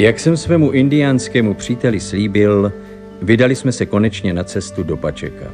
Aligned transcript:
Jak 0.00 0.20
jsem 0.20 0.36
svému 0.36 0.70
indiánskému 0.70 1.54
příteli 1.54 2.00
slíbil, 2.00 2.72
vydali 3.22 3.56
jsme 3.56 3.72
se 3.72 3.86
konečně 3.86 4.32
na 4.32 4.44
cestu 4.44 4.82
do 4.82 4.96
Pačeka. 4.96 5.46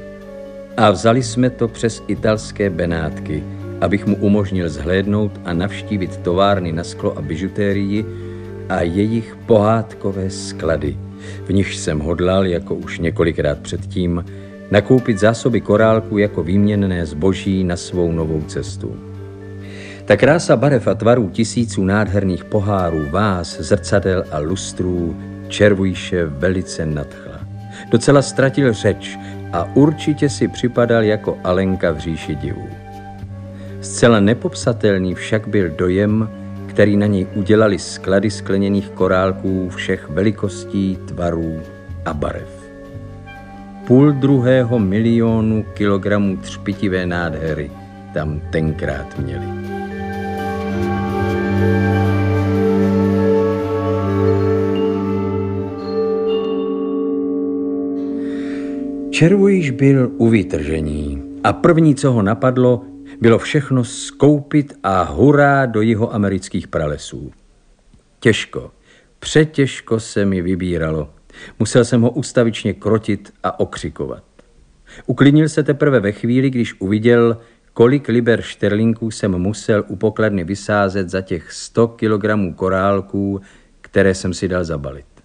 A 0.77 0.91
vzali 0.91 1.23
jsme 1.23 1.51
to 1.51 1.69
přes 1.69 2.03
italské 2.07 2.71
Benátky, 2.71 3.45
abych 3.81 4.07
mu 4.07 4.17
umožnil 4.17 4.69
zhlédnout 4.69 5.41
a 5.45 5.53
navštívit 5.53 6.17
továrny 6.17 6.73
na 6.73 6.85
sklo 6.85 7.19
a 7.19 7.23
bižutérii 7.23 8.05
a 8.69 8.83
jejich 8.83 9.37
pohádkové 9.47 10.31
sklady, 10.31 10.97
v 11.45 11.53
nichž 11.53 11.77
jsem 11.77 11.99
hodlal, 11.99 12.47
jako 12.47 12.75
už 12.75 12.99
několikrát 12.99 13.59
předtím, 13.59 14.25
nakoupit 14.71 15.19
zásoby 15.19 15.61
korálku 15.61 16.19
jako 16.19 16.43
výměnné 16.43 17.07
zboží 17.07 17.65
na 17.65 17.77
svou 17.77 18.13
novou 18.13 18.43
cestu. 18.47 18.97
Ta 20.07 20.17
krása 20.17 20.57
barev 20.57 20.87
a 20.87 20.95
tvarů 20.95 21.29
tisíců 21.29 21.85
nádherných 21.85 22.45
pohárů, 22.45 23.07
vás, 23.11 23.61
zrcadel 23.61 24.25
a 24.31 24.39
lustrů 24.39 25.17
Červujše 25.49 26.27
velice 26.27 26.87
nadchla. 26.87 27.41
Docela 27.91 28.23
ztratil 28.23 28.73
řeč 28.73 29.19
a 29.53 29.65
určitě 29.75 30.29
si 30.29 30.49
připadal 30.49 31.03
jako 31.03 31.39
Alenka 31.45 31.91
v 31.91 31.99
říši 31.99 32.35
divů. 32.35 32.69
Zcela 33.81 34.21
nepopsatelný 34.21 35.15
však 35.15 35.49
byl 35.49 35.69
dojem, 35.69 36.31
který 36.67 36.97
na 36.97 37.07
něj 37.07 37.27
udělali 37.35 37.79
sklady 37.79 38.31
skleněných 38.31 38.91
korálků 38.91 39.69
všech 39.69 40.09
velikostí, 40.09 40.99
tvarů 41.09 41.61
a 42.05 42.15
barev. 42.15 42.71
Půl 43.87 44.13
druhého 44.13 44.79
milionu 44.79 45.63
kilogramů 45.75 46.37
třpitivé 46.37 47.07
nádhery 47.07 47.71
tam 48.15 48.41
tenkrát 48.51 49.19
měli. 49.19 49.76
Červujiš 59.11 59.71
byl 59.71 60.13
u 60.17 60.29
vytržení 60.29 61.23
a 61.45 61.53
první, 61.53 61.95
co 61.95 62.13
ho 62.13 62.23
napadlo, 62.23 62.85
bylo 63.21 63.39
všechno 63.39 63.85
skoupit 63.85 64.75
a 64.83 65.03
hurá 65.03 65.67
do 65.67 65.83
jeho 65.83 66.15
amerických 66.15 66.69
pralesů. 66.69 67.33
Těžko, 68.21 68.71
přetěžko 69.19 70.01
se 70.01 70.25
mi 70.25 70.43
vybíralo. 70.43 71.11
Musel 71.59 71.85
jsem 71.85 72.03
ho 72.03 72.11
ustavičně 72.11 72.75
krotit 72.75 73.33
a 73.43 73.61
okřikovat. 73.61 74.23
Uklidnil 75.07 75.49
se 75.49 75.63
teprve 75.63 76.01
ve 76.01 76.13
chvíli, 76.13 76.51
když 76.51 76.81
uviděl, 76.81 77.39
kolik 77.73 78.09
liber 78.09 78.43
šterlinků 78.43 79.11
jsem 79.11 79.39
musel 79.39 79.85
u 79.89 79.97
pokladny 79.97 80.45
vysázet 80.45 81.09
za 81.09 81.21
těch 81.21 81.53
100 81.53 81.89
kilogramů 81.89 82.55
korálků, 82.55 83.41
které 83.81 84.15
jsem 84.15 84.35
si 84.35 84.49
dal 84.49 84.65
zabalit. 84.65 85.16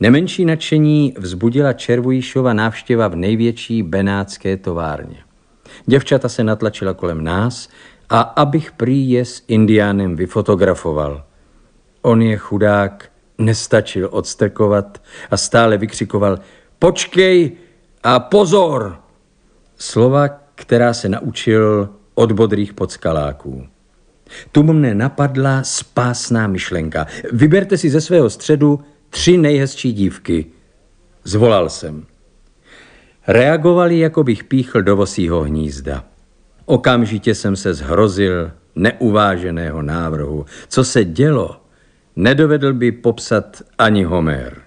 Nemenší 0.00 0.44
nadšení 0.44 1.14
vzbudila 1.18 1.72
Červujíšova 1.72 2.52
návštěva 2.52 3.08
v 3.08 3.16
největší 3.16 3.82
benátské 3.82 4.56
továrně. 4.56 5.16
Děvčata 5.86 6.28
se 6.28 6.44
natlačila 6.44 6.94
kolem 6.94 7.24
nás 7.24 7.68
a 8.10 8.20
abych 8.20 8.72
prý 8.72 9.10
je 9.10 9.24
s 9.24 9.42
indiánem 9.48 10.16
vyfotografoval. 10.16 11.24
On 12.02 12.22
je 12.22 12.36
chudák, 12.36 13.10
nestačil 13.38 14.08
odstrkovat 14.12 15.02
a 15.30 15.36
stále 15.36 15.76
vykřikoval 15.76 16.38
počkej 16.78 17.52
a 18.02 18.20
pozor! 18.20 19.00
Slova, 19.76 20.28
která 20.54 20.94
se 20.94 21.08
naučil 21.08 21.88
od 22.14 22.32
bodrých 22.32 22.72
podskaláků. 22.72 23.66
Tu 24.52 24.62
mne 24.62 24.94
napadla 24.94 25.62
spásná 25.62 26.46
myšlenka. 26.46 27.06
Vyberte 27.32 27.78
si 27.78 27.90
ze 27.90 28.00
svého 28.00 28.30
středu 28.30 28.80
tři 29.10 29.36
nejhezčí 29.36 29.92
dívky. 29.92 30.46
Zvolal 31.24 31.68
jsem. 31.68 32.06
Reagovali, 33.26 33.98
jako 33.98 34.24
bych 34.24 34.44
píchl 34.44 34.82
do 34.82 34.96
vosího 34.96 35.42
hnízda. 35.42 36.04
Okamžitě 36.64 37.34
jsem 37.34 37.56
se 37.56 37.74
zhrozil 37.74 38.50
neuváženého 38.74 39.82
návrhu. 39.82 40.46
Co 40.68 40.84
se 40.84 41.04
dělo, 41.04 41.60
nedovedl 42.16 42.72
by 42.72 42.92
popsat 42.92 43.62
ani 43.78 44.04
Homer. 44.04 44.62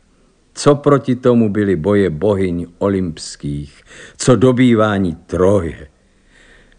Co 0.54 0.76
proti 0.76 1.16
tomu 1.16 1.50
byly 1.50 1.76
boje 1.76 2.10
bohyň 2.10 2.68
olympských, 2.78 3.84
co 4.18 4.36
dobývání 4.36 5.16
troje. 5.16 5.88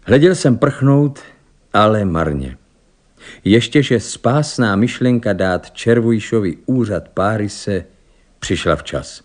Hleděl 0.05 0.35
jsem 0.35 0.57
prchnout, 0.57 1.19
ale 1.73 2.05
marně. 2.05 2.57
Ještě, 3.43 3.83
že 3.83 3.99
spásná 3.99 4.75
myšlenka 4.75 5.33
dát 5.33 5.71
Červujšovi 5.71 6.57
úřad 6.65 7.09
Párise 7.09 7.85
přišla 8.39 8.75
včas. 8.75 9.23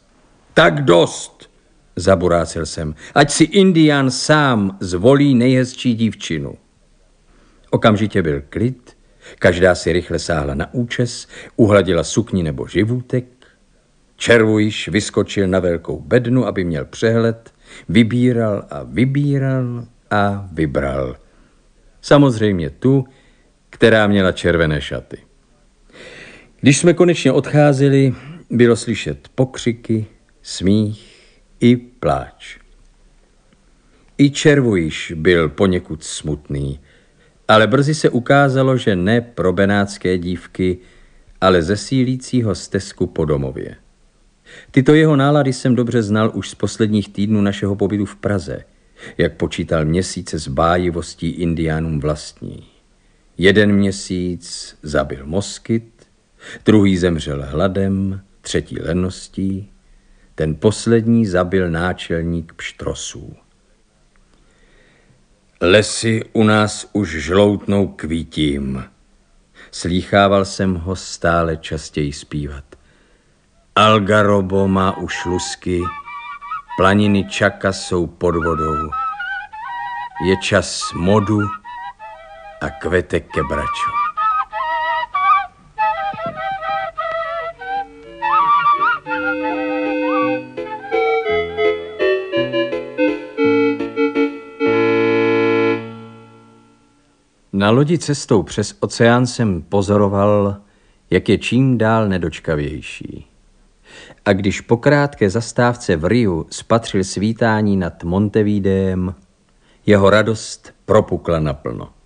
Tak 0.55 0.85
dost, 0.85 1.51
zaburácel 1.97 2.67
jsem, 2.67 2.95
ať 3.15 3.31
si 3.31 3.45
Indián 3.45 4.11
sám 4.11 4.77
zvolí 4.81 5.35
nejhezčí 5.35 5.95
dívčinu. 5.95 6.55
Okamžitě 7.71 8.23
byl 8.23 8.43
klid, 8.49 8.97
každá 9.39 9.75
si 9.75 9.93
rychle 9.93 10.19
sáhla 10.19 10.55
na 10.55 10.75
účes, 10.75 11.29
uhladila 11.57 12.05
sukni 12.05 12.43
nebo 12.43 12.67
živůtek. 12.67 13.25
Červujš 14.17 14.89
vyskočil 14.89 15.49
na 15.49 15.59
velkou 15.59 16.01
bednu, 16.01 16.47
aby 16.47 16.65
měl 16.65 16.85
přehled, 16.85 17.53
vybíral 17.89 18.65
a 18.71 18.83
vybíral 18.83 19.85
a 20.11 20.49
vybral. 20.53 21.17
Samozřejmě 22.01 22.71
tu, 22.71 23.05
která 23.71 24.07
měla 24.07 24.33
červené 24.33 24.81
šaty. 24.81 25.19
Když 26.61 26.79
jsme 26.79 26.95
konečně 26.95 27.33
odcházeli, 27.33 28.15
bylo 28.51 28.77
slyšet 28.77 29.29
pokřiky, 29.35 30.07
smích 30.43 31.33
i 31.61 31.77
pláč. 31.77 32.59
I 34.19 34.31
Červujiš 34.31 35.13
byl 35.17 35.49
poněkud 35.49 36.05
smutný, 36.05 36.81
ale 37.49 37.67
brzy 37.67 37.95
se 37.95 38.11
ukázalo, 38.11 38.77
že 38.77 38.97
ne 38.97 39.21
pro 39.21 39.53
benátské 39.53 40.19
dívky, 40.19 40.79
ale 41.41 41.63
ze 41.63 41.77
sílícího 41.77 42.55
stezku 42.55 43.07
po 43.07 43.25
domově. 43.25 43.77
Tyto 44.71 44.95
jeho 44.95 45.17
nálady 45.17 45.53
jsem 45.53 45.75
dobře 45.75 46.03
znal 46.03 46.31
už 46.35 46.51
z 46.51 46.55
posledních 46.55 47.09
týdnů 47.09 47.41
našeho 47.41 47.77
pobytu 47.77 48.05
v 48.05 48.17
Praze, 48.17 48.65
jak 49.19 49.37
počítal 49.37 49.85
měsíce 49.85 50.39
s 50.39 50.49
bájivostí 50.49 51.31
indiánům 51.31 52.01
vlastní. 52.01 52.78
Jeden 53.39 53.73
měsíc 53.73 54.77
zabil 54.83 55.27
moskyt, 55.27 56.07
druhý 56.65 56.97
zemřel 56.97 57.47
hladem, 57.47 58.21
třetí 58.41 58.81
lenností, 58.81 59.73
ten 60.35 60.55
poslední 60.55 61.27
zabil 61.27 61.71
náčelník 61.71 62.53
pštrosů. 62.53 63.37
Lesy 65.61 66.25
u 66.33 66.45
nás 66.45 66.91
už 66.93 67.11
žloutnou 67.11 67.89
kvítím. 67.89 68.85
Slýchával 69.71 70.45
jsem 70.45 70.75
ho 70.75 70.97
stále 70.97 71.57
častěji 71.57 72.13
zpívat. 72.13 72.65
Algarobo 73.77 74.69
má 74.69 74.97
už 74.97 75.25
lusky, 75.25 75.81
planiny 76.77 77.25
Čaka 77.25 77.73
jsou 77.73 78.07
pod 78.07 78.35
vodou. 78.35 78.91
Je 80.27 80.37
čas 80.43 80.93
modu, 80.95 81.41
a 82.61 82.71
kvete 82.71 83.21
kebračo. 83.21 83.91
Na 97.53 97.71
lodi 97.71 97.99
cestou 97.99 98.43
přes 98.43 98.77
oceán 98.81 99.27
jsem 99.27 99.63
pozoroval, 99.63 100.57
jak 101.11 101.29
je 101.29 101.39
čím 101.39 101.79
dál 101.79 102.09
nedočkavější. 102.09 103.27
A 104.25 104.33
když 104.33 104.61
po 104.61 104.77
krátké 104.77 105.31
zastávce 105.31 105.97
v 105.97 106.05
Riu 106.05 106.47
spatřil 106.51 107.05
svítání 107.05 107.77
nad 107.77 108.05
Montevidem, 108.05 109.15
jeho 109.87 110.11
radost 110.11 110.75
propukla 110.85 111.39
naplno. 111.39 111.98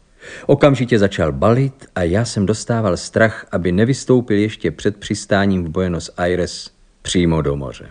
Okamžitě 0.46 0.98
začal 0.98 1.32
balit 1.32 1.86
a 1.94 2.02
já 2.02 2.24
jsem 2.24 2.46
dostával 2.46 2.96
strach, 2.96 3.46
aby 3.52 3.72
nevystoupil 3.72 4.38
ještě 4.38 4.70
před 4.70 4.96
přistáním 4.96 5.64
v 5.64 5.68
Buenos 5.68 6.10
Aires 6.16 6.70
přímo 7.02 7.42
do 7.42 7.56
moře. 7.56 7.90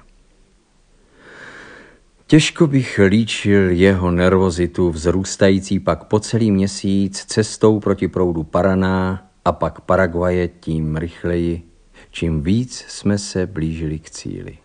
Těžko 2.27 2.67
bych 2.67 2.99
líčil 3.07 3.69
jeho 3.69 4.11
nervozitu 4.11 4.89
vzrůstající 4.89 5.79
pak 5.79 6.03
po 6.03 6.19
celý 6.19 6.51
měsíc 6.51 7.25
cestou 7.25 7.79
proti 7.79 8.07
proudu 8.07 8.43
Paraná 8.43 9.27
a 9.45 9.51
pak 9.51 9.81
Paraguaje 9.81 10.47
tím 10.47 10.97
rychleji, 10.97 11.63
čím 12.11 12.41
víc 12.41 12.85
jsme 12.87 13.17
se 13.17 13.47
blížili 13.47 13.99
k 13.99 14.09
cíli. 14.09 14.57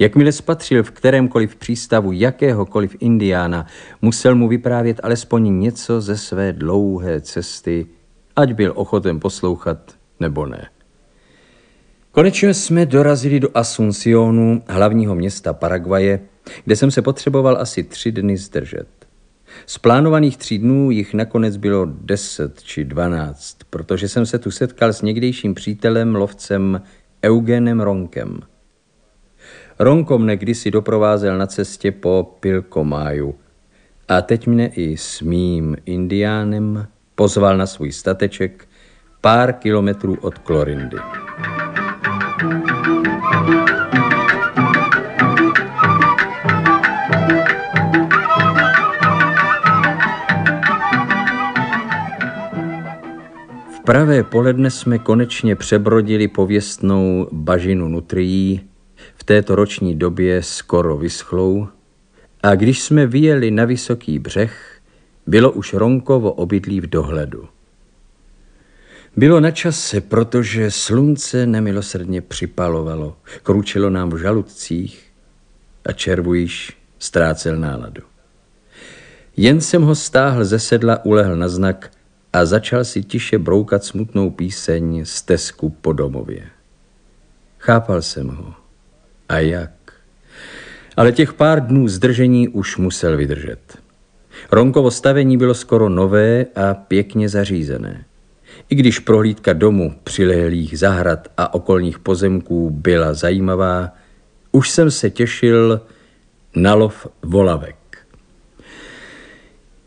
Jakmile 0.00 0.32
spatřil 0.32 0.82
v 0.82 0.90
kterémkoliv 0.90 1.56
přístavu 1.56 2.12
jakéhokoliv 2.12 2.96
indiána, 3.00 3.66
musel 4.02 4.34
mu 4.34 4.48
vyprávět 4.48 5.00
alespoň 5.02 5.58
něco 5.58 6.00
ze 6.00 6.16
své 6.16 6.52
dlouhé 6.52 7.20
cesty, 7.20 7.86
ať 8.36 8.52
byl 8.52 8.72
ochoten 8.76 9.20
poslouchat 9.20 9.94
nebo 10.20 10.46
ne. 10.46 10.68
Konečně 12.12 12.54
jsme 12.54 12.86
dorazili 12.86 13.40
do 13.40 13.48
Asuncionu, 13.54 14.62
hlavního 14.68 15.14
města 15.14 15.52
Paraguaje, 15.52 16.20
kde 16.64 16.76
jsem 16.76 16.90
se 16.90 17.02
potřeboval 17.02 17.56
asi 17.60 17.82
tři 17.82 18.12
dny 18.12 18.36
zdržet. 18.36 18.88
Z 19.66 19.78
plánovaných 19.78 20.36
tří 20.36 20.58
dnů 20.58 20.90
jich 20.90 21.14
nakonec 21.14 21.56
bylo 21.56 21.84
deset 21.84 22.62
či 22.62 22.84
dvanáct, 22.84 23.56
protože 23.70 24.08
jsem 24.08 24.26
se 24.26 24.38
tu 24.38 24.50
setkal 24.50 24.92
s 24.92 25.02
někdejším 25.02 25.54
přítelem, 25.54 26.14
lovcem 26.14 26.82
Eugenem 27.24 27.80
Ronkem. 27.80 28.40
Ronko 29.80 30.18
mne 30.18 30.36
kdysi 30.36 30.70
doprovázel 30.70 31.38
na 31.38 31.46
cestě 31.46 31.92
po 31.92 32.36
Pilkomáju 32.40 33.34
a 34.08 34.22
teď 34.22 34.46
mne 34.46 34.66
i 34.66 34.96
s 34.96 35.20
mým 35.24 35.76
indiánem 35.86 36.86
pozval 37.14 37.56
na 37.56 37.66
svůj 37.66 37.92
stateček 37.92 38.68
pár 39.20 39.52
kilometrů 39.52 40.16
od 40.20 40.38
Klorindy. 40.38 40.96
V 53.74 53.80
pravé 53.84 54.22
poledne 54.24 54.70
jsme 54.70 54.98
konečně 54.98 55.56
přebrodili 55.56 56.28
pověstnou 56.28 57.28
bažinu 57.32 57.88
nutrií, 57.88 58.69
v 59.20 59.24
této 59.24 59.54
roční 59.54 59.94
době 59.94 60.42
skoro 60.42 60.96
vyschlou, 60.96 61.68
a 62.42 62.54
když 62.54 62.82
jsme 62.82 63.06
vyjeli 63.06 63.50
na 63.50 63.64
vysoký 63.64 64.18
břeh, 64.18 64.80
bylo 65.26 65.52
už 65.52 65.74
Ronkovo 65.74 66.32
obydlí 66.32 66.80
v 66.80 66.86
dohledu. 66.86 67.48
Bylo 69.16 69.40
na 69.40 69.50
čase, 69.50 70.00
protože 70.00 70.70
slunce 70.70 71.46
nemilosrdně 71.46 72.20
připalovalo, 72.20 73.16
kručilo 73.42 73.90
nám 73.90 74.10
v 74.10 74.18
žaludcích 74.18 75.12
a 75.84 75.92
červujíš 75.92 76.76
ztrácel 76.98 77.56
náladu. 77.56 78.02
Jen 79.36 79.60
jsem 79.60 79.82
ho 79.82 79.94
stáhl 79.94 80.44
ze 80.44 80.58
sedla, 80.58 81.04
ulehl 81.04 81.36
na 81.36 81.48
znak 81.48 81.92
a 82.32 82.44
začal 82.44 82.84
si 82.84 83.02
tiše 83.02 83.38
broukat 83.38 83.84
smutnou 83.84 84.30
píseň 84.30 85.04
z 85.04 85.22
tesku 85.22 85.70
po 85.70 85.92
domově. 85.92 86.46
Chápal 87.58 88.02
jsem 88.02 88.28
ho. 88.28 88.59
A 89.30 89.38
jak? 89.38 89.70
Ale 90.96 91.12
těch 91.12 91.32
pár 91.32 91.66
dnů 91.66 91.88
zdržení 91.88 92.48
už 92.48 92.76
musel 92.76 93.16
vydržet. 93.16 93.78
Ronkovo 94.52 94.90
stavení 94.90 95.36
bylo 95.36 95.54
skoro 95.54 95.88
nové 95.88 96.46
a 96.56 96.74
pěkně 96.74 97.28
zařízené. 97.28 98.04
I 98.68 98.74
když 98.74 98.98
prohlídka 98.98 99.52
domu, 99.52 99.94
přilehlých 100.04 100.78
zahrad 100.78 101.28
a 101.36 101.54
okolních 101.54 101.98
pozemků 101.98 102.70
byla 102.70 103.14
zajímavá, 103.14 103.92
už 104.52 104.70
jsem 104.70 104.90
se 104.90 105.10
těšil 105.10 105.80
na 106.56 106.74
lov 106.74 107.06
volavek. 107.22 107.76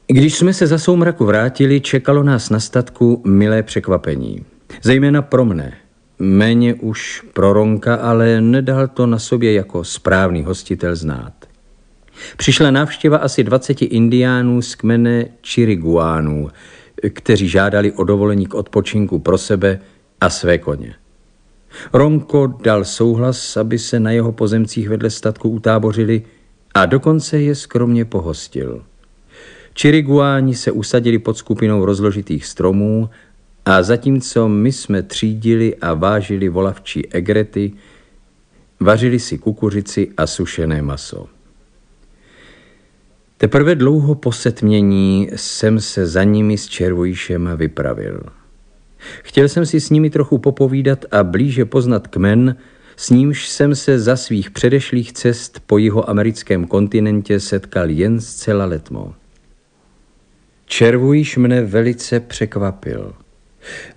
Když 0.08 0.36
jsme 0.36 0.54
se 0.54 0.68
za 0.68 0.78
soumraku 0.78 1.26
vrátili, 1.26 1.82
čekalo 1.82 2.24
nás 2.24 2.50
na 2.50 2.60
statku 2.60 3.22
milé 3.26 3.64
překvapení. 3.64 4.46
Zejména 4.82 5.22
pro 5.22 5.46
mne. 5.46 5.83
Méně 6.20 6.74
už 6.74 7.24
pro 7.34 7.54
Ronka, 7.54 7.96
ale 7.96 8.42
nedal 8.42 8.88
to 8.88 9.08
na 9.08 9.20
sobě 9.20 9.54
jako 9.54 9.84
správný 9.84 10.44
hostitel 10.44 10.96
znát. 10.96 11.34
Přišla 12.38 12.72
návštěva 12.72 13.18
asi 13.18 13.44
20 13.44 13.82
indiánů 13.82 14.62
z 14.62 14.76
kmene 14.76 15.26
Chiriguánů, 15.48 16.50
kteří 17.10 17.48
žádali 17.48 17.92
o 17.92 18.04
dovolení 18.04 18.46
k 18.46 18.54
odpočinku 18.54 19.20
pro 19.20 19.38
sebe 19.38 19.80
a 20.22 20.30
své 20.30 20.58
koně. 20.58 20.96
Ronko 21.94 22.48
dal 22.48 22.86
souhlas, 22.86 23.58
aby 23.58 23.80
se 23.80 24.00
na 24.00 24.12
jeho 24.12 24.32
pozemcích 24.32 24.90
vedle 24.90 25.10
statku 25.10 25.50
utábořili 25.50 26.24
a 26.74 26.86
dokonce 26.86 27.42
je 27.42 27.56
skromně 27.56 28.06
pohostil. 28.06 28.84
Čiriguáni 29.74 30.56
se 30.56 30.72
usadili 30.72 31.20
pod 31.20 31.38
skupinou 31.38 31.86
rozložitých 31.86 32.46
stromů 32.46 33.10
a 33.66 33.84
zatímco 33.84 34.48
my 34.48 34.72
jsme 34.72 35.04
třídili 35.04 35.76
a 35.76 35.94
vážili 35.94 36.50
volavčí 36.50 37.08
egrety, 37.14 37.74
vařili 38.80 39.20
si 39.20 39.38
kukuřici 39.38 40.12
a 40.18 40.28
sušené 40.28 40.82
maso. 40.82 41.28
Teprve 43.38 43.76
dlouho 43.76 44.16
po 44.16 44.32
setmění 44.32 45.30
jsem 45.36 45.80
se 45.80 46.08
za 46.08 46.24
nimi 46.24 46.58
s 46.58 46.68
Červojíšem 46.68 47.50
vypravil. 47.56 48.22
Chtěl 49.24 49.50
jsem 49.50 49.66
si 49.66 49.80
s 49.80 49.90
nimi 49.90 50.10
trochu 50.10 50.38
popovídat 50.38 51.06
a 51.12 51.24
blíže 51.24 51.66
poznat 51.66 52.08
kmen, 52.08 52.56
s 52.96 53.10
nímž 53.10 53.48
jsem 53.48 53.76
se 53.76 54.00
za 54.00 54.16
svých 54.16 54.52
předešlých 54.52 55.14
cest 55.14 55.60
po 55.66 55.78
jeho 55.78 56.10
americkém 56.10 56.68
kontinentě 56.68 57.40
setkal 57.40 57.90
jen 57.90 58.22
zcela 58.22 58.66
letmo. 58.66 59.14
Červujíš 60.66 61.38
mne 61.38 61.62
velice 61.62 62.20
překvapil. 62.20 63.14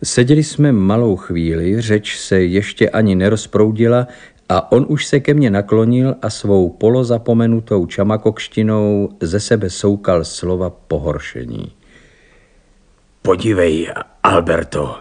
Seděli 0.04 0.44
jsme 0.44 0.72
malou 0.72 1.16
chvíli, 1.16 1.80
řeč 1.80 2.16
se 2.16 2.40
ještě 2.40 2.90
ani 2.90 3.14
nerozproudila 3.14 4.06
a 4.48 4.72
on 4.72 4.86
už 4.88 5.06
se 5.06 5.20
ke 5.20 5.34
mně 5.34 5.50
naklonil 5.50 6.14
a 6.22 6.30
svou 6.30 6.70
polozapomenutou 6.70 7.86
čamakokštinou 7.86 9.08
ze 9.20 9.40
sebe 9.40 9.70
soukal 9.70 10.24
slova 10.24 10.70
pohoršení. 10.70 11.72
Podívej, 13.22 13.92
Alberto, 14.22 14.98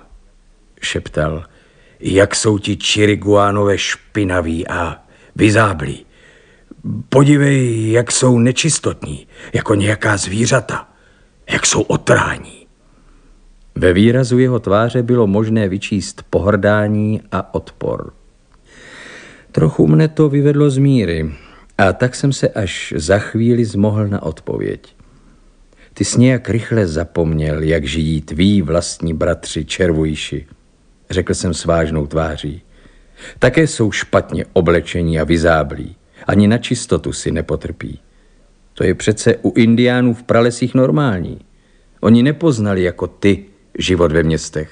šeptal, 0.82 1.44
jak 2.00 2.36
jsou 2.36 2.58
ti 2.58 2.78
čiriguánové 2.78 3.78
špinaví 3.78 4.68
a 4.68 5.04
vyzáblí. 5.36 6.06
Podívej, 7.10 7.92
jak 7.92 8.12
jsou 8.12 8.40
nečistotní, 8.40 9.28
jako 9.54 9.76
nějaká 9.76 10.18
zvířata, 10.18 10.90
jak 11.50 11.66
jsou 11.66 11.82
otrání. 11.82 12.65
Ve 13.78 13.94
výrazu 13.94 14.40
jeho 14.40 14.60
tváře 14.60 15.04
bylo 15.04 15.28
možné 15.28 15.68
vyčíst 15.68 16.24
pohrdání 16.30 17.22
a 17.32 17.54
odpor. 17.54 18.14
Trochu 19.52 19.88
mne 19.88 20.08
to 20.08 20.30
vyvedlo 20.30 20.70
z 20.70 20.78
míry 20.78 21.32
a 21.78 21.94
tak 21.94 22.16
jsem 22.16 22.34
se 22.34 22.50
až 22.50 22.94
za 22.98 23.20
chvíli 23.20 23.66
zmohl 23.66 24.08
na 24.08 24.24
odpověď. 24.24 24.96
Ty 25.94 26.06
jsi 26.06 26.20
nějak 26.20 26.50
rychle 26.50 26.88
zapomněl, 26.88 27.64
jak 27.64 27.86
žijí 27.86 28.22
tví 28.22 28.62
vlastní 28.62 29.14
bratři 29.14 29.66
červujši, 29.66 30.46
řekl 31.10 31.34
jsem 31.34 31.54
s 31.54 31.66
vážnou 31.66 32.08
tváří. 32.08 32.62
Také 33.40 33.68
jsou 33.68 33.92
špatně 33.92 34.46
oblečení 34.54 35.20
a 35.20 35.24
vyzáblí. 35.24 35.96
Ani 36.28 36.48
na 36.48 36.58
čistotu 36.58 37.14
si 37.14 37.32
nepotrpí. 37.32 38.00
To 38.74 38.84
je 38.84 38.96
přece 38.96 39.36
u 39.36 39.54
indiánů 39.56 40.14
v 40.14 40.24
pralesích 40.24 40.76
normální. 40.76 41.40
Oni 42.02 42.24
nepoznali 42.24 42.84
jako 42.84 43.08
ty 43.08 43.46
život 43.80 44.12
ve 44.12 44.24
městech. 44.24 44.72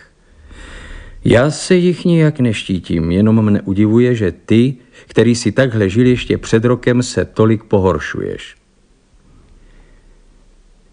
Já 1.26 1.52
se 1.52 1.76
jich 1.76 2.06
nijak 2.06 2.40
neštítím, 2.40 3.12
jenom 3.12 3.46
mne 3.46 3.62
udivuje, 3.62 4.16
že 4.16 4.32
ty, 4.32 4.76
který 5.08 5.36
si 5.36 5.52
takhle 5.52 5.90
žil 5.90 6.08
ještě 6.08 6.38
před 6.38 6.66
rokem, 6.66 7.04
se 7.04 7.26
tolik 7.26 7.64
pohoršuješ. 7.64 8.56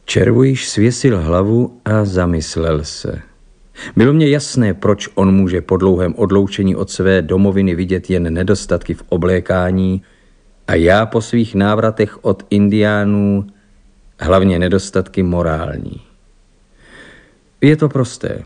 Červujíš 0.04 0.68
svěsil 0.68 1.20
hlavu 1.20 1.80
a 1.84 2.04
zamyslel 2.04 2.84
se. 2.84 3.22
Bylo 3.96 4.12
mě 4.12 4.28
jasné, 4.28 4.74
proč 4.74 5.08
on 5.14 5.34
může 5.34 5.60
po 5.60 5.76
dlouhém 5.76 6.14
odloučení 6.16 6.76
od 6.76 6.90
své 6.90 7.22
domoviny 7.22 7.74
vidět 7.74 8.10
jen 8.10 8.34
nedostatky 8.34 8.94
v 8.94 9.02
oblékání 9.08 10.02
a 10.68 10.74
já 10.74 11.06
po 11.06 11.20
svých 11.20 11.54
návratech 11.54 12.24
od 12.24 12.46
indiánů 12.50 13.46
hlavně 14.20 14.58
nedostatky 14.58 15.22
morální. 15.22 16.09
Je 17.60 17.76
to 17.76 17.88
prosté. 17.88 18.44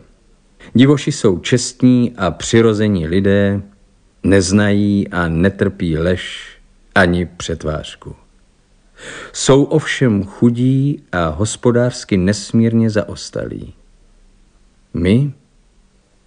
Divoši 0.73 1.11
jsou 1.11 1.39
čestní 1.39 2.15
a 2.17 2.31
přirození 2.31 3.07
lidé, 3.07 3.61
neznají 4.23 5.07
a 5.07 5.27
netrpí 5.27 5.97
lež 5.97 6.49
ani 6.95 7.25
přetvářku. 7.25 8.15
Jsou 9.33 9.63
ovšem 9.63 10.23
chudí 10.23 11.03
a 11.11 11.27
hospodářsky 11.27 12.17
nesmírně 12.17 12.89
zaostalí. 12.89 13.73
My 14.93 15.33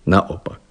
naopak. 0.07 0.68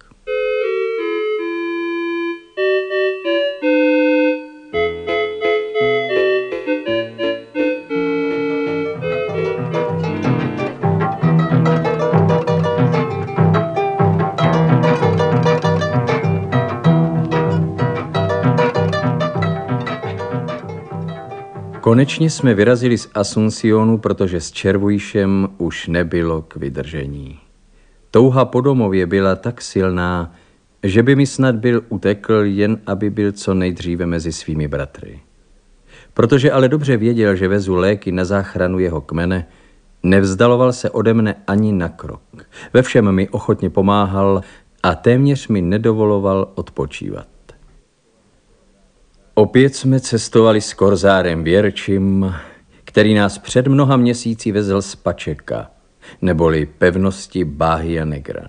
Konečně 21.88 22.30
jsme 22.30 22.54
vyrazili 22.54 22.98
z 22.98 23.08
Asuncionu, 23.14 23.98
protože 23.98 24.40
s 24.40 24.52
Červujšem 24.52 25.48
už 25.58 25.86
nebylo 25.86 26.42
k 26.42 26.56
vydržení. 26.56 27.38
Touha 28.10 28.44
po 28.44 28.60
domově 28.60 29.06
byla 29.06 29.36
tak 29.36 29.62
silná, 29.62 30.34
že 30.82 31.02
by 31.02 31.16
mi 31.16 31.26
snad 31.26 31.54
byl 31.54 31.82
utekl, 31.88 32.34
jen 32.44 32.80
aby 32.86 33.10
byl 33.10 33.32
co 33.32 33.54
nejdříve 33.54 34.06
mezi 34.06 34.32
svými 34.32 34.68
bratry. 34.68 35.20
Protože 36.14 36.52
ale 36.52 36.68
dobře 36.68 36.96
věděl, 36.96 37.36
že 37.36 37.48
vezu 37.48 37.74
léky 37.74 38.12
na 38.12 38.24
záchranu 38.24 38.78
jeho 38.78 39.00
kmene, 39.00 39.46
nevzdaloval 40.02 40.72
se 40.72 40.90
ode 40.90 41.14
mne 41.14 41.34
ani 41.46 41.72
na 41.72 41.88
krok. 41.88 42.22
Ve 42.72 42.82
všem 42.82 43.12
mi 43.12 43.28
ochotně 43.28 43.70
pomáhal 43.70 44.40
a 44.82 44.94
téměř 44.94 45.48
mi 45.48 45.62
nedovoloval 45.62 46.52
odpočívat. 46.54 47.37
Opět 49.38 49.74
jsme 49.74 50.00
cestovali 50.00 50.60
s 50.60 50.74
korzárem 50.74 51.44
Věrčím, 51.44 52.34
který 52.84 53.14
nás 53.14 53.38
před 53.38 53.66
mnoha 53.66 53.96
měsíci 53.96 54.52
vezl 54.52 54.82
z 54.82 54.94
Pačeka, 54.96 55.70
neboli 56.22 56.66
pevnosti 56.66 57.44
Bahia 57.44 58.04
Negra. 58.04 58.48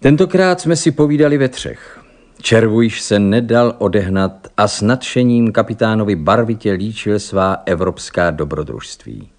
Tentokrát 0.00 0.60
jsme 0.60 0.76
si 0.76 0.90
povídali 0.90 1.38
ve 1.38 1.48
třech. 1.48 2.00
Červujš 2.42 3.00
se 3.00 3.18
nedal 3.18 3.74
odehnat 3.78 4.48
a 4.56 4.68
s 4.68 4.82
nadšením 4.82 5.52
kapitánovi 5.52 6.16
barvitě 6.16 6.72
líčil 6.72 7.18
svá 7.18 7.56
evropská 7.66 8.30
dobrodružství. 8.30 9.30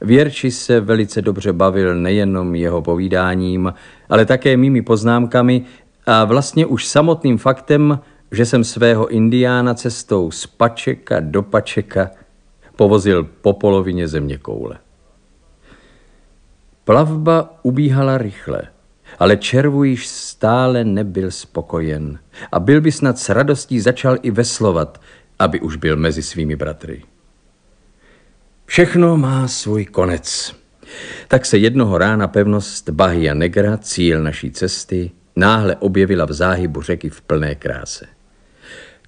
Věrči 0.00 0.50
se 0.50 0.80
velice 0.80 1.22
dobře 1.22 1.52
bavil 1.52 1.94
nejenom 1.94 2.54
jeho 2.54 2.82
povídáním, 2.82 3.74
ale 4.08 4.26
také 4.26 4.56
mými 4.56 4.82
poznámkami 4.82 5.64
a 6.06 6.24
vlastně 6.24 6.66
už 6.66 6.86
samotným 6.86 7.38
faktem, 7.38 7.98
že 8.34 8.46
jsem 8.46 8.64
svého 8.64 9.08
indiána 9.08 9.74
cestou 9.74 10.30
z 10.30 10.46
Pačeka 10.46 11.20
do 11.20 11.42
Pačeka 11.42 12.10
povozil 12.76 13.24
po 13.24 13.52
polovině 13.52 14.08
země 14.08 14.38
koule. 14.38 14.78
Plavba 16.84 17.58
ubíhala 17.62 18.18
rychle, 18.18 18.62
ale 19.18 19.36
Červujiš 19.36 20.06
stále 20.06 20.84
nebyl 20.84 21.30
spokojen 21.30 22.18
a 22.52 22.60
byl 22.60 22.80
by 22.80 22.92
snad 22.92 23.18
s 23.18 23.28
radostí 23.28 23.80
začal 23.80 24.16
i 24.22 24.30
veslovat, 24.30 25.00
aby 25.38 25.60
už 25.60 25.76
byl 25.76 25.96
mezi 25.96 26.22
svými 26.22 26.56
bratry. 26.56 27.02
Všechno 28.66 29.16
má 29.16 29.48
svůj 29.48 29.84
konec. 29.84 30.54
Tak 31.28 31.46
se 31.46 31.58
jednoho 31.58 31.98
rána 31.98 32.28
pevnost 32.28 32.90
Bahia 32.90 33.34
Negra, 33.34 33.76
cíl 33.76 34.22
naší 34.22 34.50
cesty, 34.50 35.10
náhle 35.36 35.76
objevila 35.76 36.24
v 36.24 36.32
záhybu 36.32 36.82
řeky 36.82 37.10
v 37.10 37.20
plné 37.22 37.54
kráse. 37.54 38.06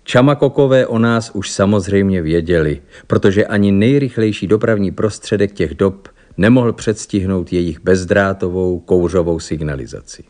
Čamakokové 0.06 0.86
o 0.86 0.98
nás 0.98 1.30
už 1.30 1.50
samozřejmě 1.50 2.22
věděli, 2.22 2.82
protože 3.06 3.46
ani 3.46 3.72
nejrychlejší 3.72 4.46
dopravní 4.46 4.90
prostředek 4.90 5.52
těch 5.52 5.74
dob 5.74 6.08
nemohl 6.36 6.72
předstihnout 6.72 7.52
jejich 7.52 7.80
bezdrátovou 7.80 8.80
kouřovou 8.80 9.40
signalizaci. 9.40 10.24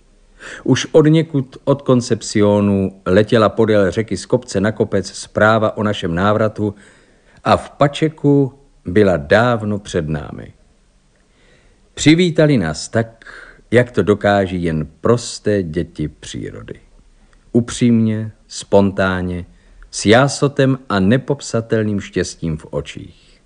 Už 0.64 0.86
od 0.92 1.06
někud 1.06 1.56
od 1.64 1.82
koncepcionu 1.82 3.00
letěla 3.06 3.48
podél 3.48 3.90
řeky 3.90 4.16
z 4.16 4.26
kopce 4.26 4.60
na 4.60 4.72
kopec 4.72 5.10
zpráva 5.10 5.76
o 5.76 5.82
našem 5.82 6.14
návratu 6.14 6.74
a 7.44 7.56
v 7.56 7.70
Pačeku 7.70 8.52
byla 8.84 9.16
dávno 9.16 9.78
před 9.78 10.08
námi. 10.08 10.52
Přivítali 11.94 12.58
nás 12.58 12.88
tak, 12.88 13.26
jak 13.70 13.90
to 13.90 14.02
dokáží 14.02 14.62
jen 14.62 14.86
prosté 15.00 15.62
děti 15.62 16.08
přírody. 16.08 16.80
Upřímně, 17.52 18.32
spontánně, 18.48 19.44
s 19.96 20.06
jásotem 20.06 20.78
a 20.88 21.00
nepopsatelným 21.00 22.00
štěstím 22.00 22.56
v 22.56 22.66
očích. 22.70 23.40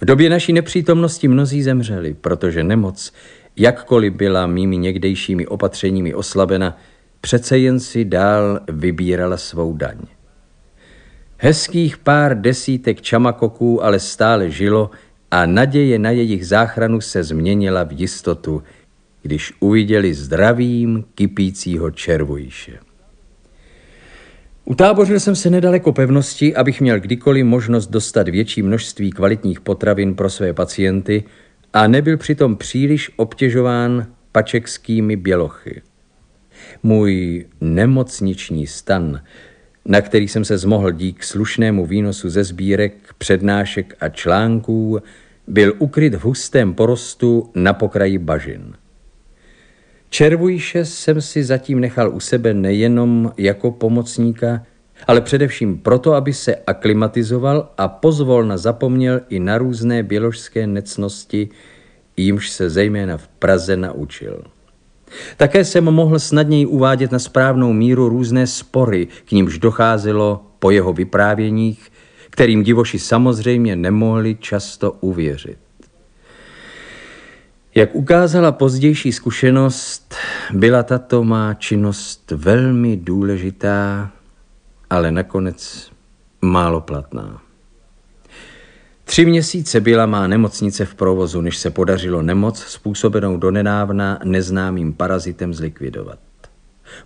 V 0.00 0.04
době 0.04 0.30
naší 0.30 0.52
nepřítomnosti 0.52 1.28
mnozí 1.28 1.62
zemřeli, 1.62 2.14
protože 2.14 2.64
nemoc, 2.64 3.12
jakkoliv 3.56 4.12
byla 4.12 4.46
mými 4.46 4.76
někdejšími 4.76 5.46
opatřeními 5.46 6.14
oslabena, 6.14 6.78
přece 7.20 7.58
jen 7.58 7.80
si 7.80 8.04
dál 8.04 8.60
vybírala 8.68 9.36
svou 9.36 9.72
daň. 9.76 9.98
Hezkých 11.38 11.98
pár 11.98 12.40
desítek 12.40 13.02
čamakoků 13.02 13.84
ale 13.84 13.98
stále 14.00 14.50
žilo 14.50 14.90
a 15.30 15.46
naděje 15.46 15.98
na 15.98 16.10
jejich 16.10 16.46
záchranu 16.46 17.00
se 17.00 17.22
změnila 17.22 17.82
v 17.82 17.92
jistotu, 17.92 18.62
když 19.22 19.52
uviděli 19.60 20.14
zdravým 20.14 21.04
kypícího 21.14 21.90
červujíše. 21.90 22.93
Utábořil 24.64 25.20
jsem 25.20 25.36
se 25.36 25.50
nedaleko 25.50 25.92
pevnosti, 25.92 26.56
abych 26.56 26.80
měl 26.80 27.00
kdykoliv 27.00 27.44
možnost 27.44 27.86
dostat 27.86 28.28
větší 28.28 28.62
množství 28.62 29.10
kvalitních 29.10 29.60
potravin 29.60 30.14
pro 30.14 30.30
své 30.30 30.52
pacienty 30.52 31.24
a 31.72 31.86
nebyl 31.86 32.16
přitom 32.16 32.56
příliš 32.56 33.10
obtěžován 33.16 34.06
pačekskými 34.32 35.16
bělochy. 35.16 35.82
Můj 36.82 37.46
nemocniční 37.60 38.66
stan, 38.66 39.20
na 39.84 40.00
který 40.00 40.28
jsem 40.28 40.44
se 40.44 40.58
zmohl 40.58 40.90
dík 40.90 41.24
slušnému 41.24 41.86
výnosu 41.86 42.30
ze 42.30 42.44
sbírek, 42.44 42.94
přednášek 43.18 43.96
a 44.00 44.08
článků, 44.08 44.98
byl 45.46 45.72
ukryt 45.78 46.14
v 46.14 46.24
hustém 46.24 46.74
porostu 46.74 47.50
na 47.54 47.72
pokraji 47.72 48.18
bažin. 48.18 48.74
Červujše 50.14 50.84
jsem 50.84 51.20
si 51.20 51.44
zatím 51.44 51.80
nechal 51.80 52.10
u 52.14 52.20
sebe 52.20 52.54
nejenom 52.54 53.32
jako 53.36 53.70
pomocníka, 53.70 54.62
ale 55.06 55.20
především 55.20 55.78
proto, 55.78 56.14
aby 56.14 56.32
se 56.32 56.56
aklimatizoval 56.66 57.70
a 57.78 57.88
pozvolna 57.88 58.56
zapomněl 58.56 59.20
i 59.28 59.40
na 59.40 59.58
různé 59.58 60.02
běložské 60.02 60.66
necnosti, 60.66 61.48
jímž 62.16 62.50
se 62.50 62.70
zejména 62.70 63.16
v 63.16 63.28
Praze 63.28 63.76
naučil. 63.76 64.42
Také 65.36 65.64
jsem 65.64 65.84
mohl 65.84 66.18
snadněji 66.18 66.66
uvádět 66.66 67.12
na 67.12 67.18
správnou 67.18 67.72
míru 67.72 68.08
různé 68.08 68.46
spory, 68.46 69.08
k 69.24 69.32
nímž 69.32 69.58
docházelo 69.58 70.46
po 70.58 70.70
jeho 70.70 70.92
vyprávěních, 70.92 71.92
kterým 72.30 72.62
divoši 72.62 72.98
samozřejmě 72.98 73.76
nemohli 73.76 74.34
často 74.34 74.92
uvěřit. 75.00 75.63
Jak 77.76 77.94
ukázala 77.94 78.52
pozdější 78.52 79.12
zkušenost, 79.12 80.14
byla 80.52 80.82
tato 80.82 81.24
má 81.24 81.54
činnost 81.54 82.30
velmi 82.30 82.96
důležitá, 82.96 84.10
ale 84.90 85.10
nakonec 85.10 85.90
málo 86.42 86.80
platná. 86.80 87.42
Tři 89.04 89.26
měsíce 89.26 89.80
byla 89.80 90.06
má 90.06 90.26
nemocnice 90.26 90.84
v 90.84 90.94
provozu, 90.94 91.40
než 91.40 91.56
se 91.56 91.70
podařilo 91.70 92.22
nemoc 92.22 92.58
způsobenou 92.58 93.36
donedávna 93.36 94.18
neznámým 94.24 94.92
parazitem 94.92 95.54
zlikvidovat. 95.54 96.18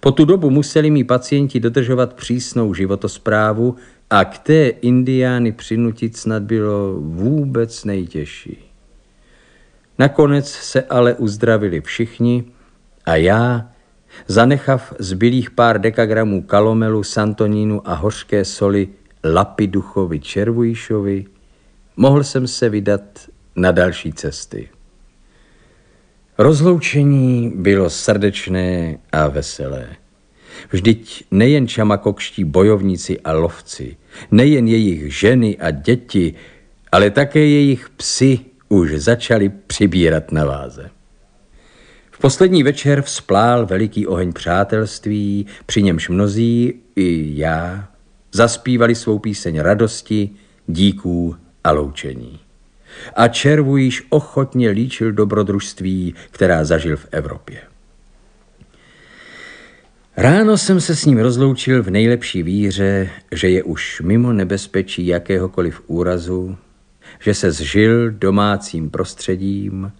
Po 0.01 0.13
tu 0.13 0.25
dobu 0.25 0.51
museli 0.51 0.91
mý 0.91 1.05
pacienti 1.05 1.61
dodržovat 1.61 2.15
přísnou 2.15 2.75
životosprávu 2.75 3.77
a 4.11 4.25
k 4.25 4.39
té 4.39 4.67
indiány 4.69 5.53
přinutit 5.53 6.17
snad 6.17 6.43
bylo 6.43 6.95
vůbec 7.01 7.85
nejtěžší. 7.85 8.68
Nakonec 9.99 10.50
se 10.50 10.83
ale 10.83 11.14
uzdravili 11.14 11.81
všichni 11.81 12.45
a 13.05 13.17
já, 13.17 13.71
zanechav 14.26 14.95
zbylých 14.99 15.50
pár 15.50 15.81
dekagramů 15.81 16.43
kalomelu, 16.43 17.02
santonínu 17.02 17.88
a 17.88 17.95
hořké 17.95 18.45
soli 18.45 18.88
Lapiduchovi 19.25 20.21
Červujšovi, 20.21 21.26
mohl 21.97 22.25
jsem 22.25 22.47
se 22.47 22.69
vydat 22.69 23.02
na 23.57 23.73
další 23.73 24.12
cesty. 24.12 24.69
Rozloučení 26.38 27.52
bylo 27.55 27.90
srdečné 27.90 28.99
a 29.12 29.28
veselé. 29.28 29.88
Vždyť 30.71 31.25
nejen 31.31 31.69
čamakokští 31.69 32.45
bojovníci 32.45 33.21
a 33.21 33.33
lovci, 33.33 33.97
nejen 34.31 34.69
jejich 34.69 35.19
ženy 35.19 35.59
a 35.59 35.71
děti, 35.71 36.35
ale 36.93 37.11
také 37.11 37.40
jejich 37.40 37.90
psy 37.90 38.40
už 38.69 38.93
začali 38.95 39.49
přibírat 39.49 40.33
na 40.33 40.45
váze. 40.45 40.91
V 42.11 42.19
poslední 42.21 42.63
večer 42.63 43.03
vzplál 43.03 43.67
veliký 43.67 44.07
oheň 44.07 44.33
přátelství, 44.33 45.47
při 45.67 45.83
němž 45.83 46.09
mnozí, 46.09 46.75
i 46.97 47.33
já, 47.37 47.89
zaspívali 48.33 48.95
svou 48.95 49.19
píseň 49.19 49.59
radosti, 49.59 50.31
díků 50.67 51.37
a 51.65 51.73
loučení. 51.73 52.41
A 53.17 53.29
Červujíš 53.29 54.07
ochotně 54.11 54.71
líčil 54.71 55.13
dobrodružství, 55.13 56.15
která 56.31 56.65
zažil 56.65 56.97
v 56.97 57.07
Evropě. 57.11 57.61
Ráno 60.17 60.59
jsem 60.59 60.81
se 60.81 60.97
s 60.97 61.05
ním 61.05 61.19
rozloučil 61.19 61.83
v 61.83 61.91
nejlepší 61.91 62.43
víře, 62.43 63.11
že 63.33 63.49
je 63.49 63.63
už 63.63 64.01
mimo 64.05 64.33
nebezpečí 64.33 65.07
jakéhokoliv 65.07 65.83
úrazu, 65.87 66.57
že 67.21 67.35
se 67.35 67.53
zžil 67.53 68.11
domácím 68.11 68.91
prostředím, 68.91 69.93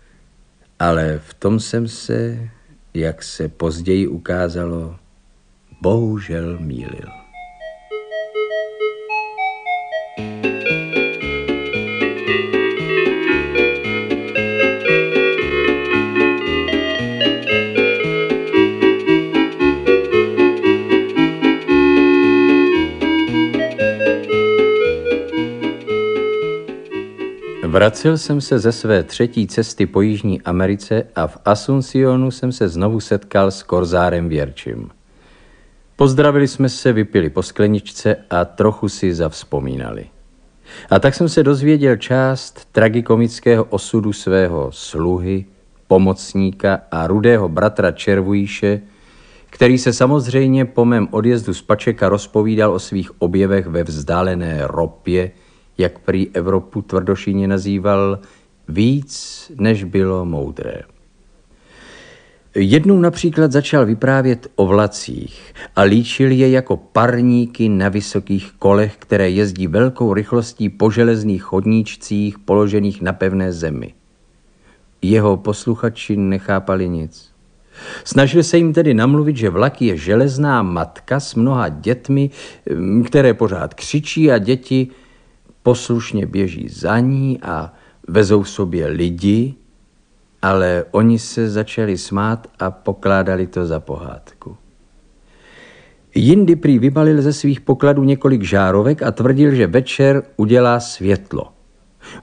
ale 0.79 1.21
v 1.25 1.35
tom 1.35 1.61
jsem 1.61 1.88
se, 1.88 2.49
jak 2.95 3.23
se 3.23 3.49
později 3.49 4.07
ukázalo, 4.07 4.97
bohužel 5.83 6.59
mýlil. 6.59 7.09
Vracel 27.79 28.19
jsem 28.19 28.41
se 28.41 28.59
ze 28.59 28.73
své 28.73 29.03
třetí 29.03 29.47
cesty 29.47 29.87
po 29.87 30.01
Jižní 30.01 30.43
Americe 30.43 31.07
a 31.17 31.27
v 31.27 31.39
Asuncionu 31.45 32.31
jsem 32.31 32.53
se 32.53 32.69
znovu 32.69 33.01
setkal 33.01 33.51
s 33.51 33.63
korzárem 33.63 34.29
Věrčím. 34.29 34.91
Pozdravili 35.97 36.49
jsme 36.49 36.69
se, 36.69 36.93
vypili 36.93 37.31
po 37.31 37.43
skleničce 37.43 38.17
a 38.31 38.45
trochu 38.45 38.89
si 38.89 39.15
zavzpomínali. 39.15 40.07
A 40.91 40.99
tak 40.99 41.15
jsem 41.15 41.29
se 41.29 41.43
dozvěděl 41.43 41.97
část 41.97 42.69
tragikomického 42.73 43.65
osudu 43.65 44.13
svého 44.13 44.73
sluhy, 44.73 45.45
pomocníka 45.87 46.81
a 46.91 47.07
rudého 47.07 47.49
bratra 47.49 47.93
Červujíše, 47.93 48.81
který 49.51 49.79
se 49.79 49.93
samozřejmě 49.93 50.65
po 50.65 50.85
mém 50.85 51.09
odjezdu 51.11 51.55
z 51.55 51.63
Pačeka 51.63 52.09
rozpovídal 52.09 52.73
o 52.73 52.79
svých 52.79 53.23
objevech 53.23 53.67
ve 53.67 53.85
vzdálené 53.85 54.61
ropě, 54.63 55.31
jak 55.79 55.99
prý 55.99 56.29
Evropu 56.33 56.83
tvrdošíně 56.83 57.49
nazýval, 57.49 58.19
víc, 58.69 59.53
než 59.59 59.85
bylo 59.85 60.25
moudré. 60.25 60.83
Jednou 62.55 63.01
například 63.01 63.53
začal 63.53 63.87
vyprávět 63.87 64.51
o 64.57 64.67
vlacích 64.67 65.55
a 65.77 65.83
líčil 65.83 66.31
je 66.31 66.51
jako 66.51 66.77
parníky 66.77 67.69
na 67.69 67.89
vysokých 67.89 68.53
kolech, 68.59 68.97
které 68.99 69.31
jezdí 69.31 69.67
velkou 69.67 70.15
rychlostí 70.15 70.69
po 70.69 70.91
železných 70.91 71.43
chodníčcích 71.43 72.39
položených 72.39 73.03
na 73.03 73.13
pevné 73.13 73.53
zemi. 73.53 73.95
Jeho 75.03 75.37
posluchači 75.37 76.17
nechápali 76.17 76.89
nic. 76.89 77.31
Snažil 78.05 78.43
se 78.43 78.57
jim 78.57 78.73
tedy 78.73 78.95
namluvit, 78.95 79.37
že 79.37 79.51
vlak 79.51 79.83
je 79.83 79.97
železná 79.97 80.63
matka 80.63 81.21
s 81.21 81.35
mnoha 81.35 81.69
dětmi, 81.69 82.31
které 83.07 83.35
pořád 83.35 83.75
křičí 83.75 84.31
a 84.31 84.39
děti 84.39 84.89
poslušně 85.62 86.27
běží 86.27 86.69
za 86.69 86.99
ní 86.99 87.38
a 87.43 87.73
vezou 88.09 88.45
sobě 88.45 88.87
lidi, 88.87 89.55
ale 90.43 90.85
oni 90.91 91.19
se 91.19 91.50
začali 91.50 91.99
smát 91.99 92.47
a 92.59 92.71
pokládali 92.71 93.47
to 93.47 93.67
za 93.67 93.81
pohádku. 93.81 94.57
Jindy 96.15 96.57
prý 96.57 96.79
vybalil 96.79 97.23
ze 97.23 97.33
svých 97.33 97.61
pokladů 97.61 98.05
několik 98.05 98.43
žárovek 98.43 99.03
a 99.03 99.11
tvrdil, 99.11 99.55
že 99.55 99.67
večer 99.67 100.23
udělá 100.37 100.81
světlo. 100.81 101.53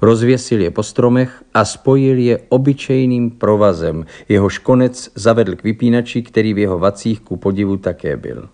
Rozvěsil 0.02 0.62
je 0.62 0.72
po 0.72 0.84
stromech 0.84 1.44
a 1.54 1.66
spojil 1.66 2.18
je 2.18 2.40
obyčejným 2.50 3.32
provazem. 3.32 4.06
Jehož 4.30 4.58
konec 4.58 5.12
zavedl 5.16 5.56
k 5.56 5.64
vypínači, 5.64 6.22
který 6.22 6.54
v 6.54 6.58
jeho 6.58 6.80
vacích 6.80 7.20
ku 7.20 7.38
podivu 7.38 7.78
také 7.78 8.18
byl. 8.18 8.50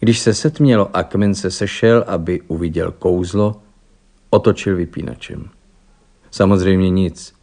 Když 0.00 0.18
se 0.18 0.34
setmělo 0.34 0.96
a 0.96 1.02
kmen 1.02 1.34
se 1.34 1.50
sešel, 1.50 2.04
aby 2.06 2.40
uviděl 2.48 2.92
kouzlo, 2.98 3.60
otočil 4.36 4.76
vypínačem. 4.76 5.48
Samozřejmě 6.30 6.90
nic. 6.90 7.34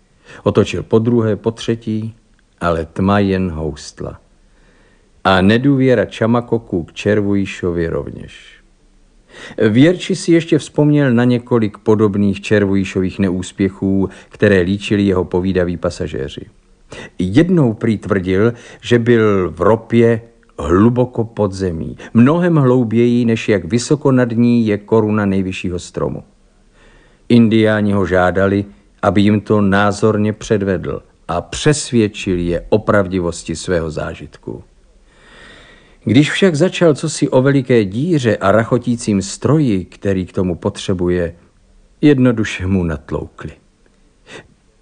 Otočil 0.43 0.83
po 0.83 0.99
druhé, 0.99 1.35
po 1.35 1.51
třetí, 1.51 2.15
ale 2.61 2.85
tma 2.85 3.19
jen 3.19 3.51
houstla. 3.51 4.19
A 5.23 5.41
nedůvěra 5.41 6.05
Čamakoku 6.05 6.83
k 6.83 6.93
Červujíšovi 6.93 7.87
rovněž. 7.87 8.63
Věrči 9.69 10.15
si 10.15 10.31
ještě 10.31 10.57
vzpomněl 10.57 11.13
na 11.13 11.23
několik 11.23 11.77
podobných 11.77 12.41
Červujíšových 12.41 13.19
neúspěchů, 13.19 14.09
které 14.29 14.61
líčili 14.61 15.03
jeho 15.03 15.25
povídaví 15.25 15.77
pasažéři. 15.77 16.45
Jednou 17.19 17.73
prý 17.73 17.97
tvrdil, 17.97 18.53
že 18.81 18.99
byl 18.99 19.51
v 19.51 19.61
ropě 19.61 20.21
hluboko 20.59 21.23
pod 21.23 21.51
zemí, 21.51 21.97
mnohem 22.13 22.55
hlouběji, 22.55 23.25
než 23.25 23.49
jak 23.49 23.65
vysoko 23.65 24.11
nad 24.11 24.31
ní 24.31 24.67
je 24.67 24.77
koruna 24.77 25.25
nejvyššího 25.25 25.79
stromu. 25.79 26.23
Indiáni 27.33 27.91
ho 27.91 28.05
žádali, 28.05 28.65
aby 29.01 29.21
jim 29.21 29.41
to 29.41 29.61
názorně 29.61 30.33
předvedl 30.33 31.03
a 31.27 31.41
přesvědčil 31.41 32.39
je 32.39 32.65
o 32.69 32.79
pravdivosti 32.79 33.55
svého 33.55 33.91
zážitku. 33.91 34.63
Když 36.03 36.31
však 36.31 36.55
začal 36.55 36.93
cosi 36.95 37.29
o 37.29 37.41
veliké 37.41 37.85
díře 37.85 38.37
a 38.37 38.51
rachotícím 38.51 39.21
stroji, 39.21 39.85
který 39.85 40.25
k 40.25 40.33
tomu 40.33 40.55
potřebuje, 40.55 41.35
jednoduše 42.01 42.67
mu 42.67 42.83
natloukli. 42.83 43.51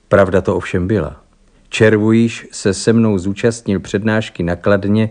Pravda 0.08 0.42
to 0.42 0.56
ovšem 0.56 0.88
byla. 0.88 1.24
Červujíš 1.70 2.48
se 2.52 2.74
se 2.74 2.94
mnou 2.94 3.18
zúčastnil 3.18 3.80
přednášky 3.80 4.44
nakladně 4.44 5.10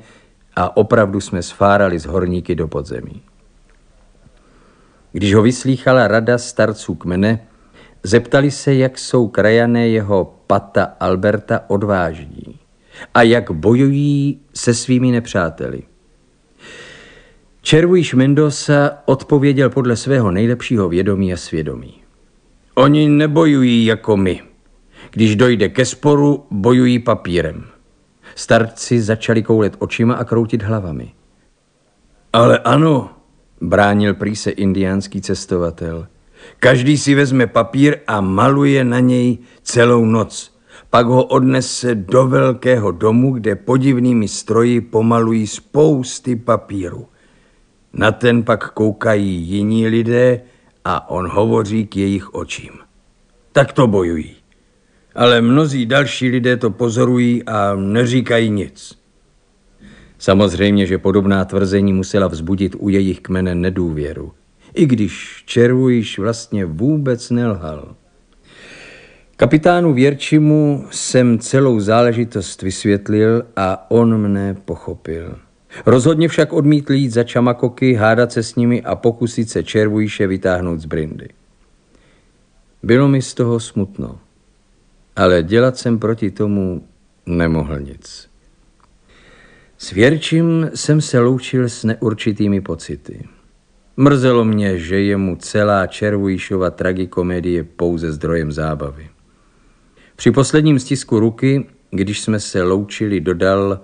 a 0.56 0.76
opravdu 0.76 1.20
jsme 1.20 1.42
sfárali 1.42 1.98
z 1.98 2.06
horníky 2.06 2.54
do 2.54 2.68
podzemí. 2.68 3.22
Když 5.12 5.34
ho 5.34 5.42
vyslýchala 5.42 6.08
rada 6.08 6.38
starců 6.38 6.94
kmene, 6.94 7.46
zeptali 8.02 8.50
se, 8.50 8.74
jak 8.74 8.98
jsou 8.98 9.28
krajané 9.28 9.88
jeho 9.88 10.34
pata 10.46 10.84
Alberta 11.00 11.60
odvážní 11.68 12.58
a 13.14 13.22
jak 13.22 13.50
bojují 13.50 14.40
se 14.54 14.74
svými 14.74 15.10
nepřáteli. 15.10 15.82
Červujíš 17.62 18.14
Mendoza 18.14 18.90
odpověděl 19.04 19.70
podle 19.70 19.96
svého 19.96 20.30
nejlepšího 20.30 20.88
vědomí 20.88 21.32
a 21.32 21.36
svědomí. 21.36 21.94
Oni 22.74 23.08
nebojují 23.08 23.86
jako 23.86 24.16
my. 24.16 24.42
Když 25.10 25.36
dojde 25.36 25.68
ke 25.68 25.84
sporu, 25.84 26.46
bojují 26.50 26.98
papírem. 26.98 27.64
Starci 28.34 29.00
začali 29.00 29.42
koulet 29.42 29.76
očima 29.78 30.14
a 30.14 30.24
kroutit 30.24 30.62
hlavami. 30.62 31.12
Ale 32.32 32.58
ano, 32.58 33.10
bránil 33.60 34.14
prý 34.14 34.36
se 34.36 34.50
indiánský 34.50 35.20
cestovatel. 35.20 36.06
Každý 36.58 36.98
si 36.98 37.14
vezme 37.14 37.46
papír 37.46 37.96
a 38.06 38.20
maluje 38.20 38.84
na 38.84 39.00
něj 39.00 39.38
celou 39.62 40.04
noc. 40.04 40.60
Pak 40.90 41.06
ho 41.06 41.24
odnese 41.24 41.94
do 41.94 42.26
velkého 42.26 42.92
domu, 42.92 43.32
kde 43.32 43.56
podivnými 43.56 44.28
stroji 44.28 44.80
pomalují 44.80 45.46
spousty 45.46 46.36
papíru. 46.36 47.08
Na 47.92 48.12
ten 48.12 48.42
pak 48.42 48.72
koukají 48.72 49.42
jiní 49.42 49.88
lidé 49.88 50.40
a 50.84 51.10
on 51.10 51.28
hovoří 51.28 51.86
k 51.86 51.96
jejich 51.96 52.34
očím. 52.34 52.70
Tak 53.52 53.72
to 53.72 53.86
bojují. 53.86 54.36
Ale 55.14 55.40
mnozí 55.40 55.86
další 55.86 56.28
lidé 56.28 56.56
to 56.56 56.70
pozorují 56.70 57.42
a 57.44 57.74
neříkají 57.76 58.50
nic. 58.50 58.99
Samozřejmě, 60.20 60.86
že 60.86 60.98
podobná 60.98 61.44
tvrzení 61.44 61.92
musela 61.92 62.26
vzbudit 62.26 62.76
u 62.78 62.88
jejich 62.88 63.20
kmene 63.20 63.54
nedůvěru, 63.54 64.32
i 64.74 64.86
když 64.86 65.42
Červujiš 65.46 66.18
vlastně 66.18 66.64
vůbec 66.64 67.30
nelhal. 67.30 67.94
Kapitánu 69.36 69.94
Věrčimu 69.94 70.86
jsem 70.90 71.38
celou 71.38 71.80
záležitost 71.80 72.62
vysvětlil 72.62 73.42
a 73.56 73.90
on 73.90 74.18
mne 74.18 74.56
pochopil. 74.64 75.38
Rozhodně 75.86 76.28
však 76.28 76.52
odmítl 76.52 76.92
jít 76.92 77.10
za 77.10 77.24
čamakoky, 77.24 77.94
hádat 77.94 78.32
se 78.32 78.42
s 78.42 78.54
nimi 78.54 78.82
a 78.82 78.94
pokusit 78.96 79.50
se 79.50 79.62
Červujiše 79.62 80.26
vytáhnout 80.26 80.80
z 80.80 80.84
brindy. 80.84 81.28
Bylo 82.82 83.08
mi 83.08 83.22
z 83.22 83.34
toho 83.34 83.60
smutno, 83.60 84.18
ale 85.16 85.42
dělat 85.42 85.78
jsem 85.78 85.98
proti 85.98 86.30
tomu 86.30 86.84
nemohl 87.26 87.80
nic. 87.80 88.29
S 89.82 89.90
Věrčím 89.90 90.70
jsem 90.74 91.00
se 91.00 91.20
loučil 91.20 91.68
s 91.68 91.84
neurčitými 91.84 92.60
pocity. 92.60 93.28
Mrzelo 93.96 94.44
mě, 94.44 94.78
že 94.78 95.00
je 95.00 95.16
mu 95.16 95.36
celá 95.36 95.86
Červujišova 95.86 96.70
tragikomedie 96.70 97.64
pouze 97.64 98.12
zdrojem 98.12 98.52
zábavy. 98.52 99.08
Při 100.16 100.30
posledním 100.30 100.78
stisku 100.78 101.20
ruky, 101.20 101.66
když 101.90 102.20
jsme 102.20 102.40
se 102.40 102.62
loučili, 102.62 103.20
dodal, 103.20 103.80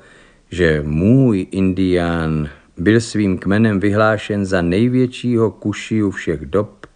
že 0.51 0.83
můj 0.87 1.47
indián 1.51 2.49
byl 2.77 3.01
svým 3.01 3.39
kmenem 3.39 3.81
vyhlášen 3.81 4.45
za 4.45 4.63
největšího 4.63 5.51
kušiu 5.51 6.11
všech 6.11 6.41
dob 6.41 6.87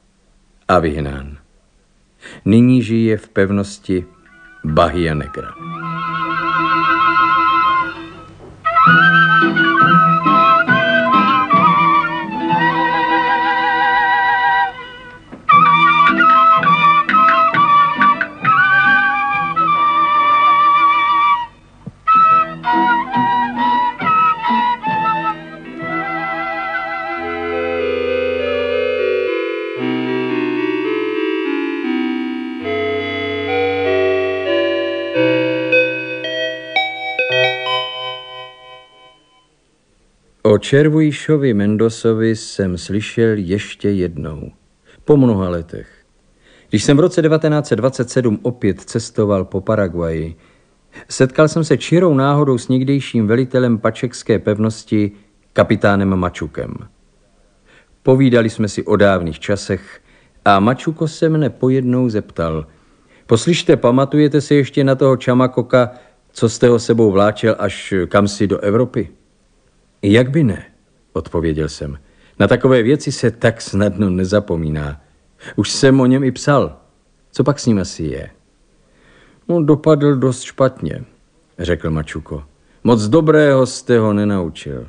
a 0.68 0.78
vyhnán. 0.78 1.36
Nyní 2.44 2.82
žije 2.82 3.16
v 3.16 3.28
pevnosti 3.28 4.04
Bahia 4.64 5.14
Negra. 5.14 5.48
Červujišovi 40.60 41.54
Mendosovi 41.54 42.36
jsem 42.36 42.78
slyšel 42.78 43.34
ještě 43.36 43.90
jednou, 43.90 44.50
po 45.04 45.16
mnoha 45.16 45.48
letech. 45.48 45.88
Když 46.68 46.84
jsem 46.84 46.96
v 46.96 47.00
roce 47.00 47.22
1927 47.22 48.38
opět 48.42 48.80
cestoval 48.80 49.44
po 49.44 49.60
Paraguaji, 49.60 50.36
setkal 51.08 51.48
jsem 51.48 51.64
se 51.64 51.76
čirou 51.76 52.14
náhodou 52.14 52.58
s 52.58 52.68
někdejším 52.68 53.26
velitelem 53.26 53.78
pačekské 53.78 54.38
pevnosti, 54.38 55.12
kapitánem 55.52 56.16
Mačukem. 56.16 56.74
Povídali 58.02 58.50
jsme 58.50 58.68
si 58.68 58.84
o 58.84 58.96
dávných 58.96 59.40
časech 59.40 60.00
a 60.44 60.60
Mačuko 60.60 61.08
se 61.08 61.28
mne 61.28 61.50
pojednou 61.50 62.08
zeptal. 62.08 62.66
Poslyšte, 63.26 63.76
pamatujete 63.76 64.40
si 64.40 64.54
ještě 64.54 64.84
na 64.84 64.94
toho 64.94 65.16
Čamakoka, 65.16 65.90
co 66.32 66.48
jste 66.48 66.68
ho 66.68 66.78
sebou 66.78 67.10
vláčel 67.10 67.56
až 67.58 67.94
kam 68.08 68.28
si 68.28 68.46
do 68.46 68.58
Evropy? 68.58 69.19
Jak 70.02 70.30
by 70.30 70.44
ne, 70.44 70.64
odpověděl 71.12 71.68
jsem. 71.68 71.98
Na 72.38 72.48
takové 72.48 72.82
věci 72.82 73.12
se 73.12 73.30
tak 73.30 73.60
snadno 73.60 74.10
nezapomíná. 74.10 75.00
Už 75.56 75.70
jsem 75.70 76.00
o 76.00 76.06
něm 76.06 76.24
i 76.24 76.32
psal. 76.32 76.76
Co 77.32 77.44
pak 77.44 77.58
s 77.58 77.66
ním 77.66 77.78
asi 77.78 78.02
je? 78.02 78.30
No, 79.48 79.62
dopadl 79.62 80.16
dost 80.16 80.42
špatně, 80.42 81.04
řekl 81.58 81.90
Mačuko. 81.90 82.44
Moc 82.84 83.08
dobrého 83.08 83.66
jste 83.66 83.98
ho 83.98 84.12
nenaučil. 84.12 84.86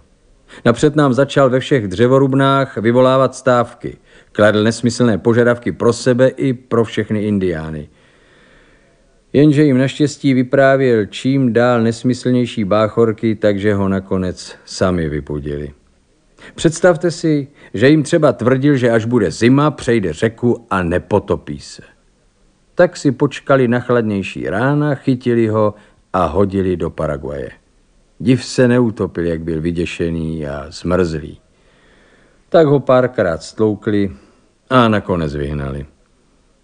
Napřed 0.65 0.95
nám 0.95 1.13
začal 1.13 1.49
ve 1.49 1.59
všech 1.59 1.87
dřevorubnách 1.87 2.77
vyvolávat 2.77 3.35
stávky. 3.35 3.97
Kladl 4.31 4.63
nesmyslné 4.63 5.17
požadavky 5.17 5.71
pro 5.71 5.93
sebe 5.93 6.27
i 6.27 6.53
pro 6.53 6.83
všechny 6.83 7.23
indiány. 7.23 7.89
Jenže 9.33 9.63
jim 9.63 9.77
naštěstí 9.77 10.33
vyprávěl 10.33 11.05
čím 11.05 11.53
dál 11.53 11.81
nesmyslnější 11.81 12.63
báchorky, 12.63 13.35
takže 13.35 13.73
ho 13.73 13.89
nakonec 13.89 14.55
sami 14.65 15.09
vypudili. 15.09 15.71
Představte 16.55 17.11
si, 17.11 17.47
že 17.73 17.89
jim 17.89 18.03
třeba 18.03 18.33
tvrdil, 18.33 18.75
že 18.75 18.91
až 18.91 19.05
bude 19.05 19.31
zima, 19.31 19.71
přejde 19.71 20.13
řeku 20.13 20.65
a 20.69 20.83
nepotopí 20.83 21.59
se. 21.59 21.81
Tak 22.75 22.97
si 22.97 23.11
počkali 23.11 23.67
na 23.67 23.79
chladnější 23.79 24.49
rána, 24.49 24.95
chytili 24.95 25.47
ho 25.47 25.73
a 26.13 26.25
hodili 26.25 26.77
do 26.77 26.89
Paraguaje. 26.89 27.51
Div 28.19 28.45
se 28.45 28.67
neutopil, 28.67 29.25
jak 29.25 29.41
byl 29.41 29.61
vyděšený 29.61 30.47
a 30.47 30.65
zmrzlý. 30.69 31.39
Tak 32.49 32.67
ho 32.67 32.79
párkrát 32.79 33.43
stloukli 33.43 34.11
a 34.69 34.87
nakonec 34.87 35.35
vyhnali. 35.35 35.85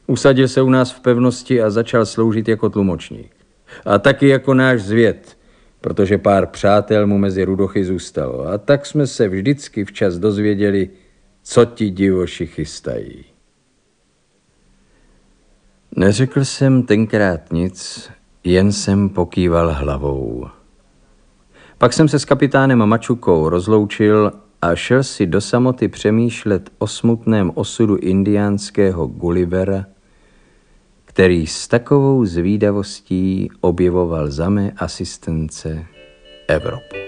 Usadil 0.08 0.48
se 0.48 0.62
u 0.62 0.70
nás 0.70 0.92
v 0.92 1.00
pevnosti 1.00 1.62
a 1.62 1.70
začal 1.70 2.06
sloužit 2.06 2.48
jako 2.48 2.70
tlumočník. 2.70 3.36
A 3.86 4.00
taky 4.00 4.28
jako 4.28 4.54
náš 4.54 4.82
zvěd, 4.82 5.38
protože 5.82 6.18
pár 6.18 6.48
přátel 6.48 7.08
mu 7.08 7.18
mezi 7.18 7.44
rudochy 7.44 7.86
zůstalo. 7.86 8.48
A 8.48 8.58
tak 8.58 8.86
jsme 8.86 9.08
se 9.08 9.28
vždycky 9.28 9.86
včas 9.86 10.18
dozvěděli, 10.18 10.90
co 11.44 11.66
ti 11.66 11.90
divoši 11.90 12.48
chystají. 12.48 13.26
Neřekl 15.96 16.46
jsem 16.46 16.84
tenkrát 16.84 17.52
nic, 17.52 18.10
jen 18.44 18.72
jsem 18.72 19.10
pokýval 19.10 19.74
hlavou. 19.74 20.48
Pak 21.78 21.94
jsem 21.94 22.08
se 22.08 22.20
s 22.20 22.26
kapitánem 22.26 22.86
Mačukou 22.86 23.50
rozloučil 23.50 24.32
a 24.62 24.76
šel 24.76 25.04
si 25.04 25.26
do 25.26 25.42
samoty 25.42 25.88
přemýšlet 25.88 26.70
o 26.78 26.88
smutném 26.88 27.52
osudu 27.56 27.96
indiánského 27.96 29.08
Gullivera, 29.08 29.86
který 31.18 31.48
s 31.48 31.68
takovou 31.68 32.26
zvídavostí 32.26 33.50
objevoval 33.62 34.32
za 34.32 34.50
mé 34.50 34.72
asistence 34.78 35.86
Evropu. 36.48 37.07